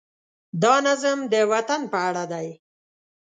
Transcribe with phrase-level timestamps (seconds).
[0.63, 2.47] دا نظم د وطن په اړه دی.